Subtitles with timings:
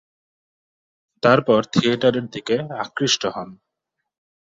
[1.23, 3.49] তারপর থিয়েটারের দিকে আকৃষ্ট হন।